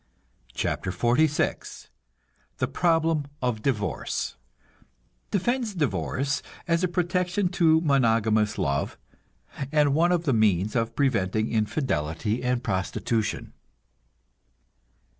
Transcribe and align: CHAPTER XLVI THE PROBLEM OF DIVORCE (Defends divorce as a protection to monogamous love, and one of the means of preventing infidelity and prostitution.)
CHAPTER 0.55 0.89
XLVI 0.89 1.89
THE 2.57 2.67
PROBLEM 2.67 3.25
OF 3.39 3.61
DIVORCE 3.61 4.35
(Defends 5.29 5.75
divorce 5.75 6.41
as 6.67 6.83
a 6.83 6.87
protection 6.87 7.49
to 7.49 7.81
monogamous 7.81 8.57
love, 8.57 8.97
and 9.71 9.93
one 9.93 10.11
of 10.11 10.23
the 10.23 10.33
means 10.33 10.75
of 10.75 10.95
preventing 10.95 11.51
infidelity 11.51 12.41
and 12.41 12.63
prostitution.) 12.63 13.53